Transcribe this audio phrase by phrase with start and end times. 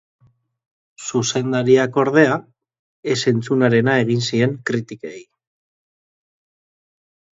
[1.09, 2.37] Zuzendariak, ordea,
[3.15, 5.23] ez entzunarena egin zien kritikei.